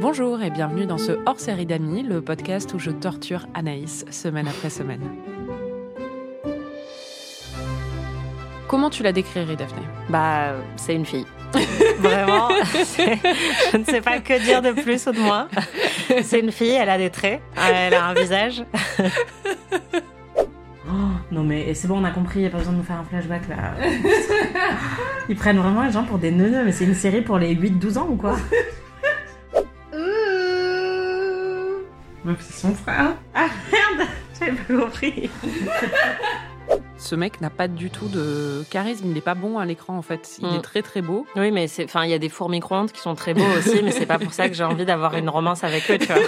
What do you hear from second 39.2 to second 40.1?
pas bon à l'écran en